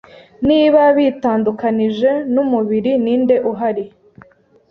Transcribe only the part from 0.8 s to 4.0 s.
bitandukanije numubiri ninde uhari